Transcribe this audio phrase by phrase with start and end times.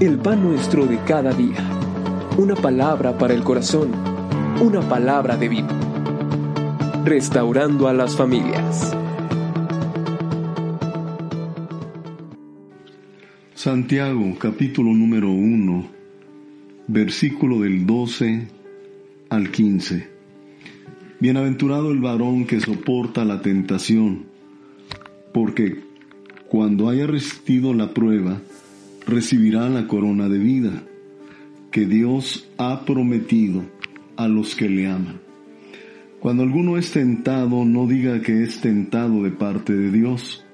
[0.00, 1.56] el pan nuestro de cada día.
[2.36, 3.92] Una palabra para el corazón,
[4.60, 5.68] una palabra de vida.
[7.04, 8.94] Restaurando a las familias.
[13.54, 15.86] Santiago capítulo número 1,
[16.88, 18.48] versículo del 12
[19.30, 20.10] al 15.
[21.20, 24.26] Bienaventurado el varón que soporta la tentación,
[25.32, 25.80] porque
[26.48, 28.42] cuando haya resistido la prueba,
[29.06, 30.82] recibirá la corona de vida
[31.70, 33.62] que Dios ha prometido
[34.16, 35.20] a los que le aman.
[36.20, 40.44] Cuando alguno es tentado, no diga que es tentado de parte de Dios,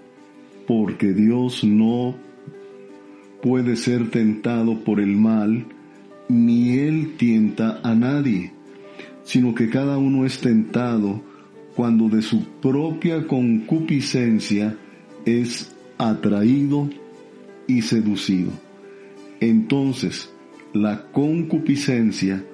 [0.67, 2.15] porque Dios no
[3.43, 5.67] puede ser tentado por el mal,
[6.29, 8.53] ni él tienta a nadie,
[9.25, 11.23] sino que cada uno es tentado
[11.75, 14.77] cuando de su propia concupiscencia
[15.25, 16.91] es atraído
[17.79, 18.51] y seducido.
[19.41, 20.31] Entonces,
[20.73, 22.45] la concupiscencia,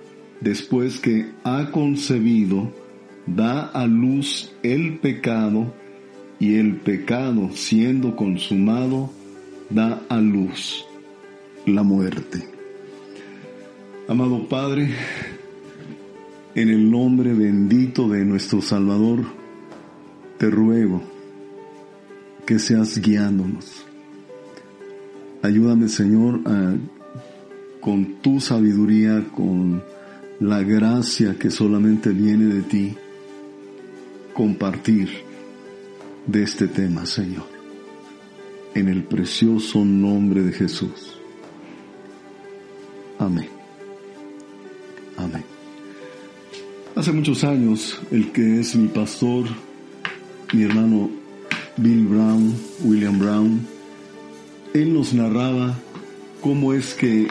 [0.41, 2.72] después que ha concebido,
[3.27, 5.72] da a luz el pecado,
[6.41, 9.10] y el pecado, siendo consumado,
[9.70, 10.84] da a luz
[11.66, 12.44] la muerte.
[14.06, 14.94] Amado Padre,
[16.55, 19.25] en el nombre bendito de nuestro Salvador,
[20.38, 21.03] te ruego
[22.47, 23.88] que seas guiándonos.
[25.42, 26.41] Ayúdame, Señor,
[27.81, 29.83] con tu sabiduría, con
[30.41, 32.94] la gracia que solamente viene de ti,
[34.34, 35.09] compartir
[36.27, 37.47] de este tema, Señor.
[38.75, 41.19] En el precioso nombre de Jesús.
[43.19, 43.48] Amén.
[45.16, 45.42] Amén.
[46.94, 49.47] Hace muchos años, el que es mi pastor,
[50.53, 51.11] mi hermano
[51.77, 53.78] Bill Brown, William Brown,
[54.74, 55.78] él nos narraba
[56.41, 57.28] cómo es que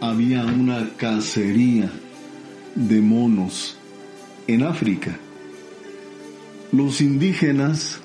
[0.00, 1.90] había una cacería
[2.74, 3.76] de monos
[4.46, 5.18] en África.
[6.72, 8.00] Los indígenas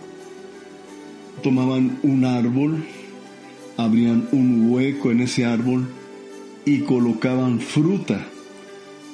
[1.42, 2.84] tomaban un árbol,
[3.78, 5.88] abrían un hueco en ese árbol
[6.66, 8.26] y colocaban fruta,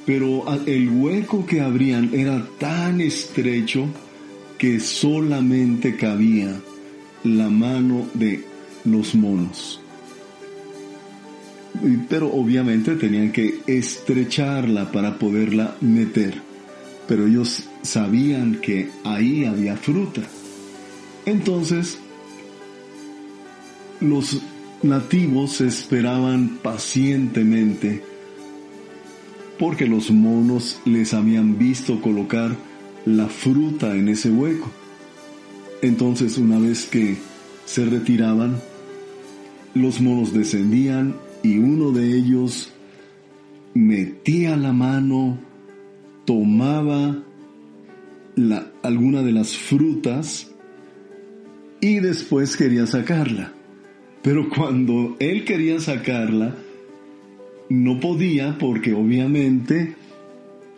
[0.05, 3.88] pero el hueco que abrían era tan estrecho
[4.57, 6.59] que solamente cabía
[7.23, 8.44] la mano de
[8.85, 9.81] los monos.
[12.09, 16.41] Pero obviamente tenían que estrecharla para poderla meter.
[17.07, 20.22] Pero ellos sabían que ahí había fruta.
[21.25, 21.97] Entonces,
[24.00, 24.41] los
[24.81, 28.03] nativos esperaban pacientemente
[29.59, 32.56] porque los monos les habían visto colocar
[33.06, 34.72] la fruta en ese hueco.
[35.81, 37.18] Entonces, una vez que
[37.66, 38.62] se retiraban,
[39.79, 42.72] los monos descendían y uno de ellos
[43.73, 45.38] metía la mano,
[46.25, 47.23] tomaba
[48.84, 50.51] alguna de las frutas
[51.81, 53.53] y después quería sacarla.
[54.22, 56.56] Pero cuando él quería sacarla,
[57.69, 59.95] no podía porque obviamente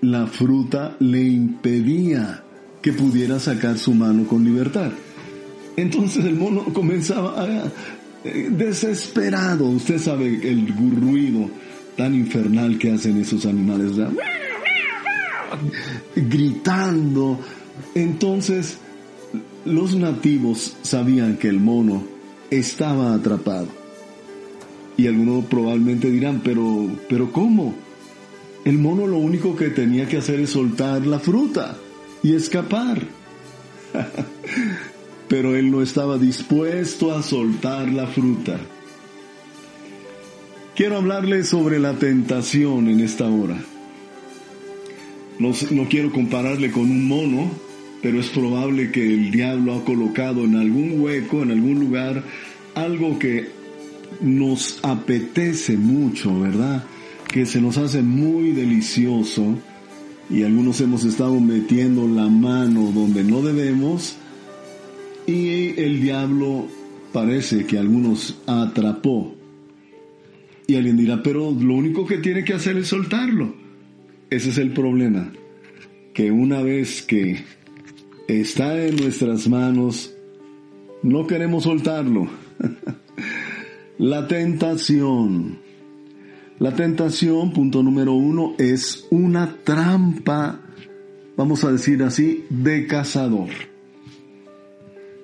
[0.02, 2.44] la fruta le impedía
[2.82, 4.92] que pudiera sacar su mano con libertad.
[5.78, 7.72] Entonces el mono comenzaba a,
[8.24, 9.66] desesperado.
[9.66, 11.50] Usted sabe el ruido
[11.98, 13.92] tan infernal que hacen esos animales,
[16.16, 17.40] gritando.
[17.96, 18.78] Entonces,
[19.66, 22.04] los nativos sabían que el mono
[22.50, 23.68] estaba atrapado.
[24.98, 27.74] Y algunos probablemente dirán, pero, pero ¿cómo?
[28.66, 31.76] El mono lo único que tenía que hacer es soltar la fruta
[32.22, 33.02] y escapar.
[35.32, 38.60] pero él no estaba dispuesto a soltar la fruta.
[40.76, 43.58] Quiero hablarle sobre la tentación en esta hora.
[45.40, 47.50] No, no, quiero compararle con un mono,
[48.02, 52.26] pero es probable que el diablo ha colocado en algún hueco, en algún lugar,
[52.76, 53.48] algo que
[54.20, 56.84] nos apetece mucho, ¿verdad?
[57.30, 59.58] Que se nos hace muy delicioso
[60.30, 64.18] y algunos hemos estado metiendo la mano donde no debemos
[65.32, 66.68] y el diablo
[67.14, 69.36] parece que algunos atrapó.
[70.68, 73.56] Y alguien dirá, pero lo único que tiene que hacer es soltarlo.
[74.30, 75.32] Ese es el problema.
[76.14, 77.44] Que una vez que
[78.28, 80.14] está en nuestras manos,
[81.04, 82.28] no queremos soltarlo.
[83.98, 85.60] La tentación.
[86.60, 90.62] La tentación, punto número uno, es una trampa,
[91.36, 93.71] vamos a decir así, de cazador.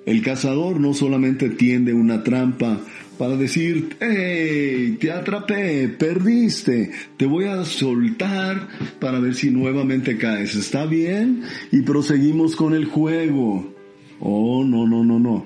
[0.08, 2.80] El cazador no solamente tiende una trampa
[3.18, 8.68] para decir, hey, te atrapé, perdiste, te voy a soltar
[9.00, 10.54] para ver si nuevamente caes.
[10.54, 11.42] ¿Está bien?
[11.72, 13.74] Y proseguimos con el juego.
[14.18, 15.44] Oh, no, no, no, no.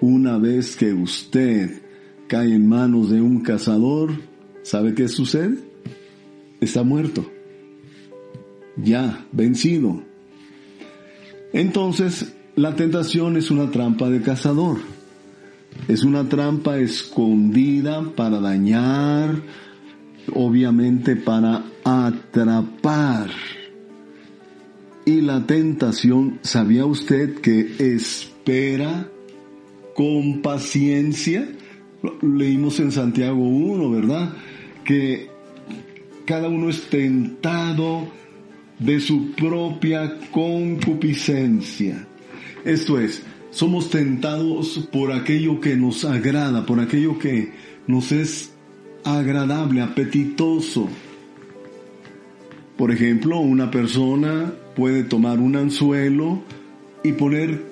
[0.00, 1.82] Una vez que usted
[2.28, 4.12] cae en manos de un cazador,
[4.62, 5.58] ¿sabe qué sucede?
[6.62, 7.30] Está muerto.
[8.82, 10.02] Ya, vencido.
[11.52, 14.78] Entonces, la tentación es una trampa de cazador.
[15.86, 19.40] Es una trampa escondida para dañar,
[20.34, 23.30] obviamente para atrapar.
[25.06, 29.08] Y la tentación, ¿sabía usted que espera
[29.94, 31.48] con paciencia?
[32.22, 34.32] Leímos en Santiago 1, ¿verdad?
[34.84, 35.30] Que
[36.24, 38.08] cada uno es tentado
[38.80, 42.08] de su propia concupiscencia.
[42.64, 47.52] Esto es, somos tentados por aquello que nos agrada, por aquello que
[47.86, 48.52] nos es
[49.04, 50.88] agradable, apetitoso.
[52.76, 56.42] Por ejemplo, una persona puede tomar un anzuelo
[57.02, 57.64] y poner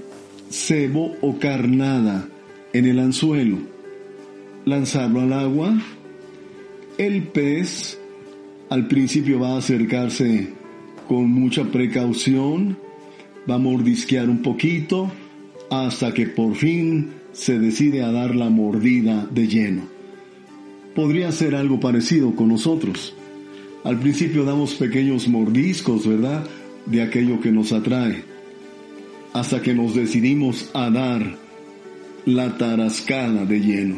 [0.51, 2.29] cebo o carnada
[2.73, 3.59] en el anzuelo,
[4.65, 5.81] lanzarlo al agua.
[6.99, 7.99] El pez
[8.69, 10.49] al principio va a acercarse
[11.07, 12.79] con mucha precaución,
[13.49, 15.11] va a mordisquear un poquito
[15.71, 19.83] hasta que por fin se decide a dar la mordida de lleno.
[20.95, 23.15] Podría ser algo parecido con nosotros.
[23.85, 26.47] Al principio damos pequeños mordiscos, ¿verdad?
[26.87, 28.25] De aquello que nos atrae.
[29.33, 31.37] Hasta que nos decidimos a dar
[32.25, 33.97] la tarascada de lleno.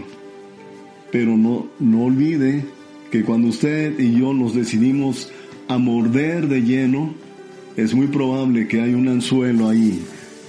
[1.13, 2.65] Pero no, no olvide
[3.11, 5.31] que cuando usted y yo nos decidimos
[5.69, 7.15] a morder de lleno,
[7.79, 10.03] es muy probable que hay un anzuelo ahí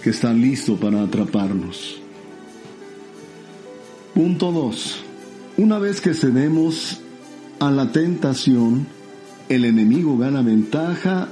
[0.03, 2.01] que está listo para atraparnos.
[4.15, 5.03] Punto 2.
[5.57, 7.01] Una vez que cedemos
[7.59, 8.87] a la tentación,
[9.47, 11.29] el enemigo gana ventaja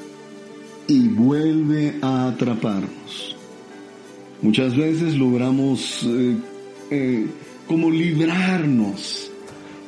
[0.86, 3.36] y vuelve a atraparnos.
[4.44, 6.38] Muchas veces logramos eh,
[6.92, 7.26] eh,
[7.68, 9.32] como librarnos.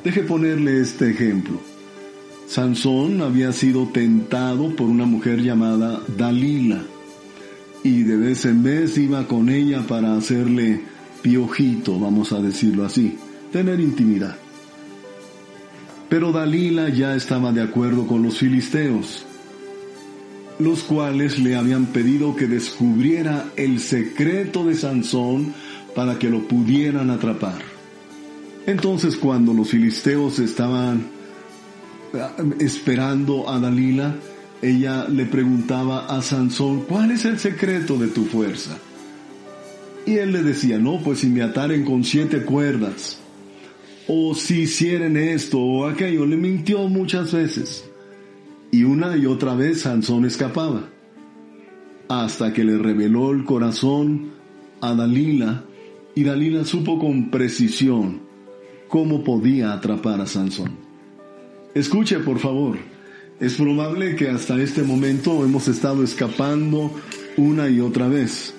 [0.04, 1.69] Deje ponerle este ejemplo.
[2.50, 6.82] Sansón había sido tentado por una mujer llamada Dalila
[7.84, 10.82] y de vez en vez iba con ella para hacerle
[11.22, 13.20] piojito, vamos a decirlo así,
[13.52, 14.36] tener intimidad.
[16.10, 19.28] Pero Dalila ya estaba de acuerdo con los filisteos,
[20.58, 25.54] los cuales le habían pedido que descubriera el secreto de Sansón
[25.94, 27.62] para que lo pudieran atrapar.
[28.66, 31.19] Entonces cuando los filisteos estaban
[32.60, 34.16] esperando a Dalila,
[34.62, 38.78] ella le preguntaba a Sansón, ¿cuál es el secreto de tu fuerza?
[40.06, 43.20] Y él le decía, no, pues si me ataren con siete cuerdas,
[44.08, 47.86] o si hicieren esto o aquello, le mintió muchas veces.
[48.72, 50.90] Y una y otra vez Sansón escapaba,
[52.08, 54.32] hasta que le reveló el corazón
[54.82, 55.64] a Dalila,
[56.16, 58.22] y Dalila supo con precisión
[58.88, 60.89] cómo podía atrapar a Sansón.
[61.74, 62.78] Escuche, por favor.
[63.40, 66.92] Es probable que hasta este momento hemos estado escapando
[67.38, 68.54] una y otra vez.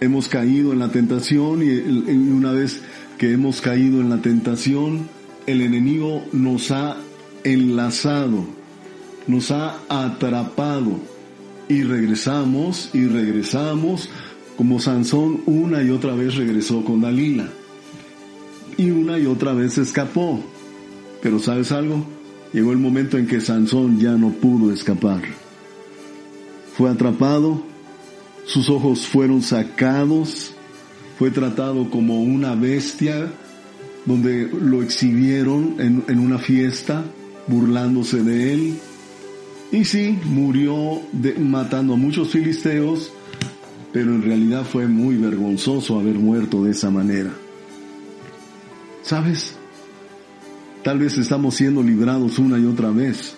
[0.00, 1.70] Hemos caído en la tentación y
[2.10, 2.82] una vez
[3.18, 5.08] que hemos caído en la tentación,
[5.46, 6.96] el enemigo nos ha
[7.44, 8.44] enlazado,
[9.26, 10.98] nos ha atrapado
[11.68, 14.10] y regresamos y regresamos
[14.56, 17.48] como Sansón una y otra vez regresó con Dalila
[18.76, 20.42] y una y otra vez escapó.
[21.22, 22.04] Pero ¿sabes algo?
[22.52, 25.22] Llegó el momento en que Sansón ya no pudo escapar.
[26.76, 27.62] Fue atrapado,
[28.44, 30.52] sus ojos fueron sacados,
[31.18, 33.30] fue tratado como una bestia,
[34.06, 37.04] donde lo exhibieron en, una fiesta,
[37.46, 38.78] burlándose de él.
[39.70, 41.02] Y sí, murió
[41.38, 43.12] matando a muchos filisteos,
[43.92, 47.30] pero en realidad fue muy vergonzoso haber muerto de esa manera.
[49.02, 49.59] ¿Sabes?
[50.82, 53.36] Tal vez estamos siendo librados una y otra vez,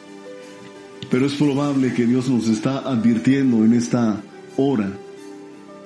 [1.10, 4.22] pero es probable que Dios nos está advirtiendo en esta
[4.56, 4.92] hora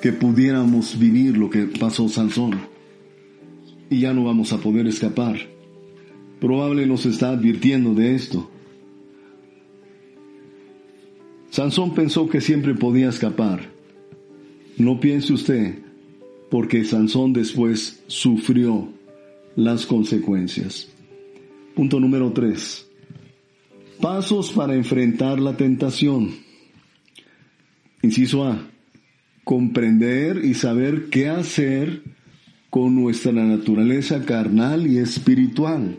[0.02, 2.60] que pudiéramos vivir lo que pasó Sansón
[3.88, 5.38] y ya no vamos a poder escapar.
[6.40, 8.50] Probable nos está advirtiendo de esto.
[11.50, 13.70] Sansón pensó que siempre podía escapar.
[14.76, 15.78] No piense usted,
[16.50, 18.88] porque Sansón después sufrió
[19.54, 20.88] las consecuencias.
[21.76, 22.86] Punto número 3.
[24.00, 26.30] Pasos para enfrentar la tentación.
[28.00, 28.66] Inciso A.
[29.44, 32.02] Comprender y saber qué hacer
[32.70, 35.98] con nuestra naturaleza carnal y espiritual.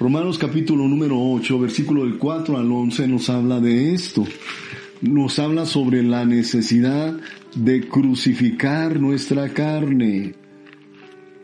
[0.00, 4.26] Romanos capítulo número 8, versículo del 4 al 11 nos habla de esto.
[5.00, 7.16] Nos habla sobre la necesidad
[7.54, 10.34] de crucificar nuestra carne.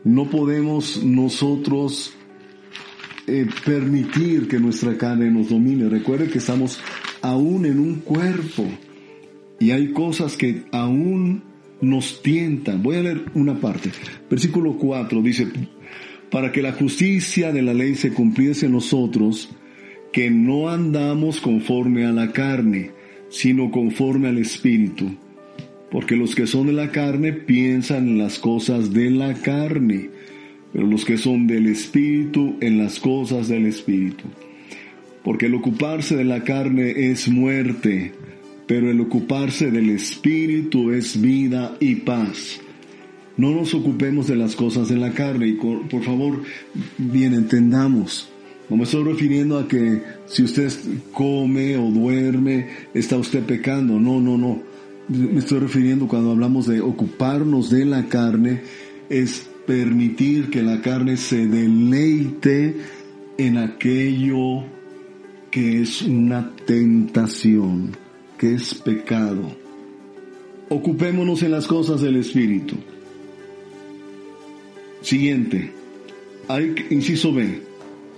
[0.02, 2.16] No podemos nosotros
[3.30, 5.88] eh, permitir que nuestra carne nos domine.
[5.88, 6.80] Recuerde que estamos
[7.22, 8.66] aún en un cuerpo
[9.58, 11.42] y hay cosas que aún
[11.80, 12.82] nos tientan.
[12.82, 13.90] Voy a leer una parte.
[14.28, 15.46] Versículo 4 dice,
[16.30, 19.50] para que la justicia de la ley se cumpliese en nosotros,
[20.12, 22.90] que no andamos conforme a la carne,
[23.28, 25.16] sino conforme al Espíritu.
[25.90, 30.10] Porque los que son de la carne piensan en las cosas de la carne,
[30.72, 34.24] pero los que son del Espíritu en las cosas del Espíritu.
[35.24, 38.12] Porque el ocuparse de la carne es muerte,
[38.66, 42.60] pero el ocuparse del Espíritu es vida y paz.
[43.36, 46.42] No nos ocupemos de las cosas de la carne y por favor,
[46.98, 48.28] bien entendamos.
[48.68, 50.70] No me estoy refiriendo a que si usted
[51.12, 53.98] come o duerme, está usted pecando.
[53.98, 54.62] No, no, no.
[55.08, 58.60] Me estoy refiriendo cuando hablamos de ocuparnos de la carne,
[59.08, 62.76] es permitir que la carne se deleite
[63.38, 64.64] en aquello
[65.50, 67.96] que es una tentación,
[68.38, 69.50] que es pecado.
[70.68, 72.76] Ocupémonos en las cosas del Espíritu.
[75.02, 75.72] Siguiente.
[76.46, 77.62] Hay, inciso B.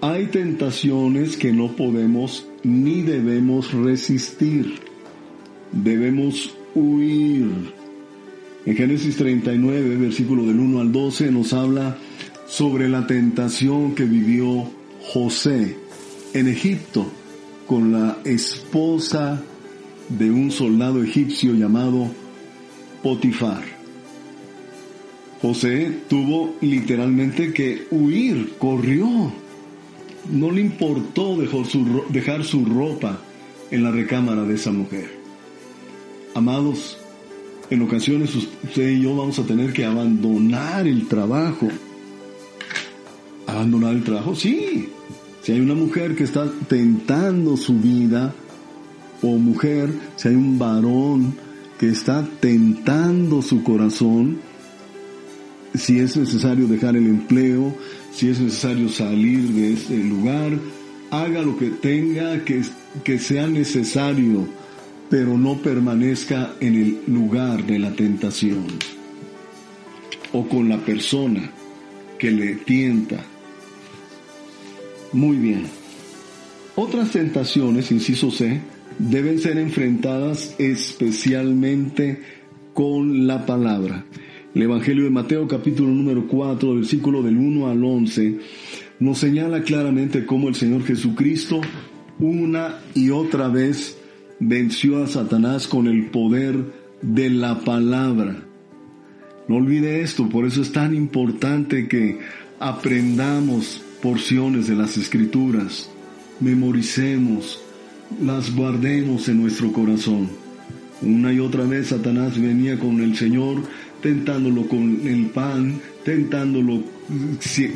[0.01, 4.75] Hay tentaciones que no podemos ni debemos resistir.
[5.71, 7.82] Debemos huir.
[8.65, 11.97] En Génesis 39, versículo del 1 al 12, nos habla
[12.47, 14.71] sobre la tentación que vivió
[15.03, 15.77] José
[16.33, 17.07] en Egipto
[17.67, 19.43] con la esposa
[20.09, 22.09] de un soldado egipcio llamado
[23.03, 23.65] Potifar.
[25.41, 29.33] José tuvo literalmente que huir, corrió.
[30.31, 33.19] No le importó dejar su ropa
[33.73, 35.11] en la recámara de esa mujer.
[36.35, 37.02] Amados,
[37.73, 41.69] en ocasiones usted y yo vamos a tener que abandonar el trabajo.
[43.47, 44.35] ¿Abandonar el trabajo?
[44.35, 44.91] Sí.
[45.43, 48.35] Si hay una mujer que está tentando su vida,
[49.23, 51.35] o mujer, si hay un varón
[51.79, 54.39] que está tentando su corazón,
[55.75, 57.75] si es necesario dejar el empleo,
[58.13, 60.59] si es necesario salir de ese lugar,
[61.11, 62.63] haga lo que tenga que,
[63.03, 64.47] que sea necesario,
[65.13, 68.65] pero no permanezca en el lugar de la tentación
[70.33, 71.51] o con la persona
[72.19, 73.23] que le tienta.
[75.13, 75.65] Muy bien.
[76.77, 78.63] Otras tentaciones, inciso C,
[78.99, 82.23] deben ser enfrentadas especialmente
[82.73, 84.07] con la palabra.
[84.55, 88.39] El Evangelio de Mateo capítulo número 4, versículo del 1 al 11,
[89.01, 91.61] nos señala claramente cómo el Señor Jesucristo
[92.19, 93.99] una y otra vez
[94.45, 96.57] venció a Satanás con el poder
[97.01, 98.43] de la palabra.
[99.49, 102.19] No olvide esto, por eso es tan importante que
[102.59, 105.91] aprendamos porciones de las escrituras,
[106.41, 107.61] memoricemos,
[108.21, 110.29] las guardemos en nuestro corazón.
[111.03, 113.63] Una y otra vez Satanás venía con el Señor
[114.01, 116.83] tentándolo con el pan, tentándolo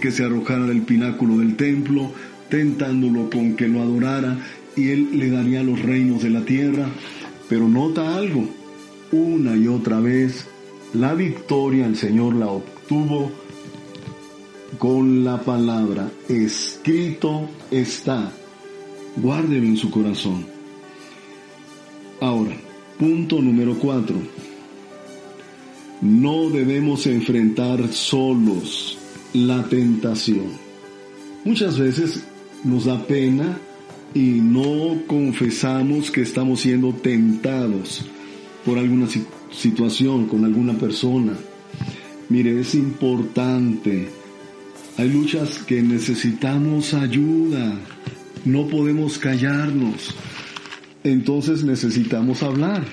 [0.01, 2.13] que se arrojara del pináculo del templo,
[2.49, 4.39] tentándolo con que lo adorara
[4.77, 6.89] y él le daría los reinos de la tierra.
[7.49, 8.49] Pero nota algo,
[9.13, 10.47] una y otra vez
[10.93, 13.31] la victoria el Señor la obtuvo
[14.79, 18.33] con la palabra, escrito está.
[19.17, 20.47] Guárdelo en su corazón.
[22.21, 22.57] Ahora,
[22.99, 24.17] punto número cuatro
[26.01, 28.99] no debemos enfrentar solos
[29.33, 30.47] la tentación.
[31.45, 32.25] Muchas veces
[32.65, 33.59] nos da pena
[34.15, 38.05] y no confesamos que estamos siendo tentados
[38.65, 39.07] por alguna
[39.51, 41.35] situación, con alguna persona.
[42.29, 44.09] Mire, es importante.
[44.97, 47.79] Hay luchas que necesitamos ayuda.
[48.45, 50.15] No podemos callarnos.
[51.05, 52.85] Entonces necesitamos hablar.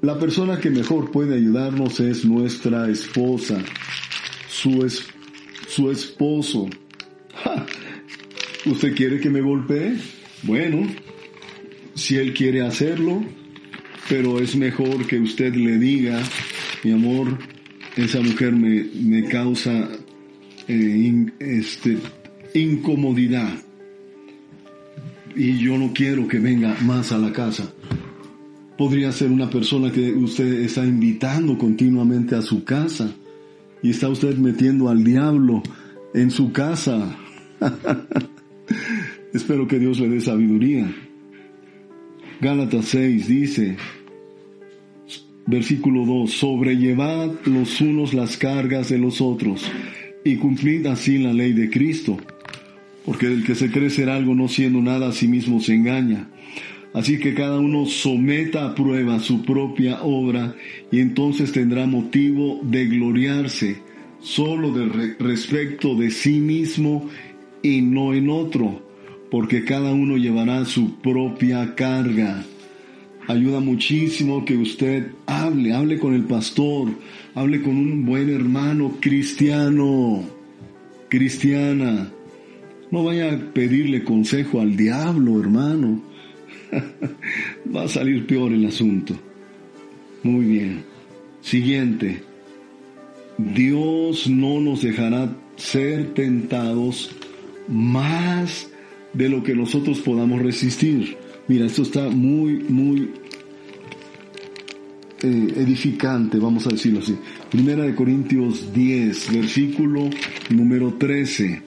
[0.00, 3.58] La persona que mejor puede ayudarnos es nuestra esposa,
[4.48, 4.90] su,
[5.68, 6.70] su esposo.
[8.66, 9.94] ¿Usted quiere que me golpee?
[10.42, 10.86] Bueno,
[11.94, 13.24] si él quiere hacerlo,
[14.08, 16.22] pero es mejor que usted le diga,
[16.84, 17.38] mi amor,
[17.96, 19.88] esa mujer me, me causa
[20.68, 21.98] eh, este,
[22.54, 23.50] incomodidad
[25.34, 27.72] y yo no quiero que venga más a la casa.
[28.76, 33.12] Podría ser una persona que usted está invitando continuamente a su casa
[33.82, 35.62] y está usted metiendo al diablo
[36.14, 37.16] en su casa.
[39.32, 40.92] Espero que Dios le dé sabiduría.
[42.40, 43.76] Gálatas 6 dice,
[45.46, 49.70] versículo 2, sobrellevad los unos las cargas de los otros
[50.24, 52.16] y cumplid así la ley de Cristo.
[53.04, 56.28] Porque el que se cree ser algo no siendo nada a sí mismo se engaña.
[56.92, 60.56] Así que cada uno someta a prueba su propia obra
[60.90, 63.78] y entonces tendrá motivo de gloriarse
[64.20, 67.08] solo de respecto de sí mismo
[67.62, 68.89] y no en otro,
[69.30, 72.44] porque cada uno llevará su propia carga.
[73.28, 76.88] Ayuda muchísimo que usted hable, hable con el pastor,
[77.34, 80.24] hable con un buen hermano cristiano,
[81.08, 82.10] cristiana.
[82.90, 86.02] No vaya a pedirle consejo al diablo, hermano.
[87.74, 89.14] Va a salir peor el asunto.
[90.24, 90.82] Muy bien.
[91.40, 92.22] Siguiente.
[93.38, 97.14] Dios no nos dejará ser tentados
[97.68, 98.69] más
[99.12, 101.16] de lo que nosotros podamos resistir.
[101.48, 103.10] Mira, esto está muy, muy
[105.22, 107.16] eh, edificante, vamos a decirlo así.
[107.50, 110.08] Primera de Corintios 10, versículo
[110.50, 111.62] número 13.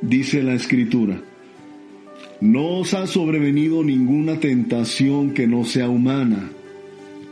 [0.00, 1.22] Dice la escritura,
[2.40, 6.50] no os ha sobrevenido ninguna tentación que no sea humana,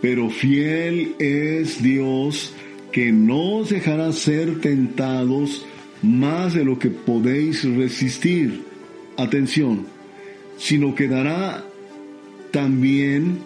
[0.02, 2.52] pero fiel es Dios
[2.92, 5.64] que no os dejará ser tentados
[6.02, 8.75] más de lo que podéis resistir.
[9.16, 9.87] Atención,
[10.58, 11.64] sino que dará
[12.50, 13.38] también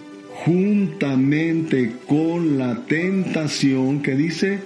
[0.45, 4.61] juntamente con la tentación que dice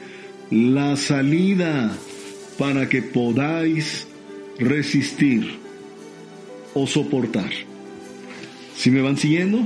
[0.51, 1.97] la salida
[2.59, 4.07] para que podáis
[4.59, 5.59] resistir
[6.75, 7.51] o soportar.
[8.77, 9.61] ¿Si me van siguiendo?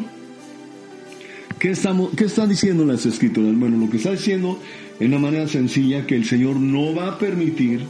[1.59, 3.59] ¿Qué, estamos, ¿Qué están diciendo las escrituras?
[3.59, 4.61] Bueno, lo que está diciendo
[5.01, 7.81] en una manera sencilla que el Señor no va a permitir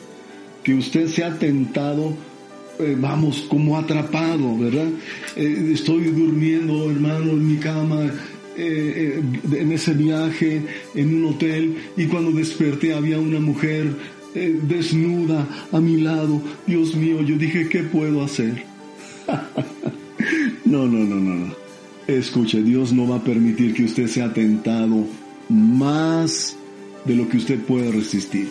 [0.63, 2.17] que usted sea tentado,
[2.79, 4.89] eh, vamos, como atrapado, ¿verdad?
[5.35, 8.11] Eh, estoy durmiendo, hermano, en mi cama,
[8.57, 10.63] eh, en ese viaje,
[10.95, 16.41] en un hotel, y cuando desperté había una mujer desnuda a mi lado.
[16.65, 18.63] Dios mío, yo dije, ¿qué puedo hacer?
[20.65, 21.55] no, no, no, no, no.
[22.07, 25.07] Escuche, Dios no va a permitir que usted sea tentado
[25.49, 26.57] más
[27.05, 28.49] de lo que usted puede resistir.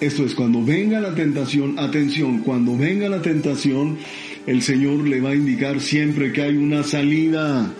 [0.00, 3.98] Esto es, cuando venga la tentación, atención, cuando venga la tentación,
[4.46, 7.70] el Señor le va a indicar siempre que hay una salida.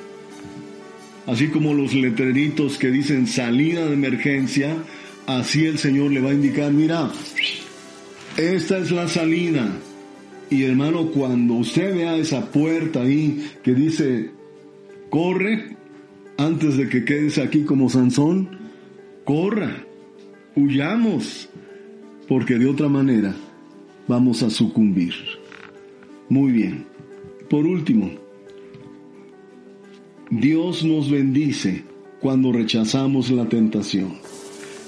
[1.26, 4.76] Así como los letreritos que dicen salida de emergencia,
[5.26, 7.10] así el Señor le va a indicar, mira,
[8.36, 9.70] esta es la salida.
[10.50, 14.30] Y hermano, cuando usted vea esa puerta ahí que dice,
[15.08, 15.74] corre,
[16.36, 18.58] antes de que quedes aquí como Sansón,
[19.24, 19.86] corra
[20.56, 21.48] huyamos,
[22.30, 23.34] porque de otra manera
[24.06, 25.12] vamos a sucumbir.
[26.28, 26.86] Muy bien.
[27.50, 28.08] Por último,
[30.30, 31.82] Dios nos bendice
[32.20, 34.12] cuando rechazamos la tentación.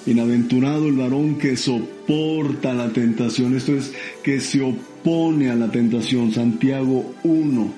[0.07, 6.31] Bienaventurado el varón que soporta la tentación, esto es, que se opone a la tentación.
[6.31, 7.73] Santiago 1,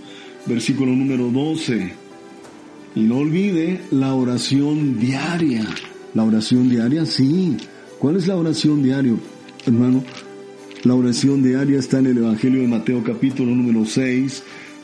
[0.45, 1.91] versículo número 12.
[2.97, 5.65] Y no olvide la oración diaria.
[6.13, 7.57] La oración diaria, sí,
[7.99, 9.15] ¿Cuál es la oración diaria,
[9.67, 10.05] hermano?
[10.83, 14.43] La oración diaria está en el Evangelio de Mateo capítulo número 6,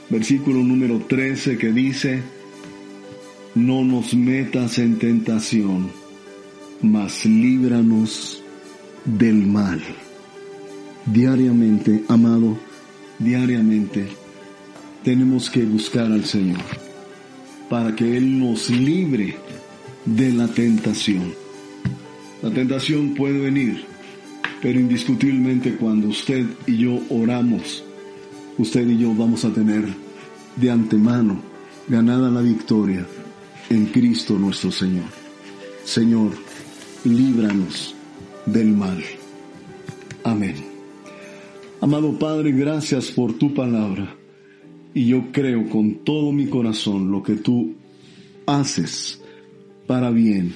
[0.09, 2.23] versículo número 13 que dice,
[3.55, 5.91] no nos metas en tentación,
[6.81, 8.43] mas líbranos
[9.05, 9.83] del mal.
[11.07, 12.57] Diariamente, amado,
[13.19, 14.09] diariamente
[15.05, 16.61] tenemos que buscar al Señor
[17.69, 19.37] para que Él nos libre
[20.07, 21.35] de la tentación.
[22.43, 23.90] La tentación puede venir,
[24.63, 27.83] pero indiscutiblemente cuando usted y yo oramos,
[28.59, 29.85] usted y yo vamos a tener
[30.57, 31.41] de antemano
[31.89, 33.07] ganada la victoria
[33.71, 35.07] en Cristo nuestro Señor.
[35.85, 36.33] Señor,
[37.05, 37.95] líbranos
[38.47, 39.03] del mal.
[40.25, 40.57] Amén.
[41.81, 44.15] Amado Padre, gracias por tu palabra.
[44.93, 47.75] Y yo creo con todo mi corazón lo que tú
[48.47, 49.21] haces
[49.87, 50.53] para bien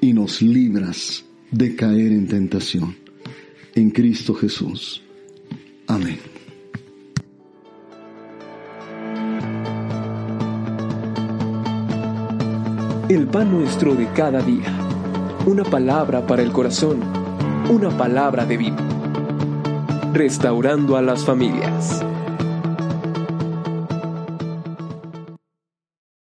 [0.00, 3.03] y nos libras de caer en tentación.
[3.76, 5.02] En Cristo Jesús.
[5.88, 6.20] Amén.
[13.08, 14.72] El pan nuestro de cada día.
[15.46, 17.00] Una palabra para el corazón.
[17.68, 18.76] Una palabra de vida.
[20.12, 22.04] Restaurando a las familias.